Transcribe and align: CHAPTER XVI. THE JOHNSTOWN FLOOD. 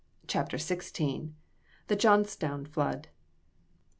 CHAPTER 0.25 0.57
XVI. 0.57 1.29
THE 1.85 1.95
JOHNSTOWN 1.95 2.65
FLOOD. 2.65 3.09